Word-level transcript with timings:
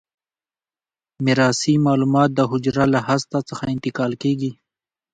میراثي 1.25 1.73
معلومات 1.85 2.29
د 2.35 2.39
حجره 2.51 2.85
له 2.93 2.99
هسته 3.07 3.37
څخه 3.49 3.63
انتقال 3.73 4.11
کیږي. 4.23 4.51